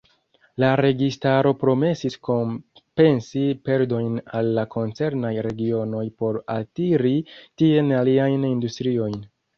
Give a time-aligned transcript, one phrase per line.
[0.61, 7.13] La registaro promesis kompensi perdojn al la koncernaj regionoj por altiri
[7.65, 9.23] tien aliajn industriojn.